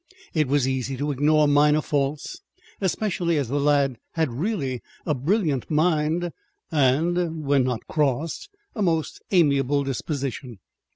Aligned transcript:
It 0.33 0.47
was 0.47 0.67
easy 0.67 0.97
to 0.97 1.11
ignore 1.11 1.47
minor 1.47 1.79
faults, 1.79 2.41
especially 2.81 3.37
as 3.37 3.49
the 3.49 3.59
lad 3.59 3.99
had 4.13 4.31
really 4.33 4.81
a 5.05 5.13
brilliant 5.13 5.69
mind, 5.69 6.31
and 6.71 7.45
(when 7.45 7.65
not 7.65 7.85
crossed) 7.85 8.49
a 8.73 8.81
most 8.81 9.21
amiable 9.29 9.83
disposition. 9.83 10.57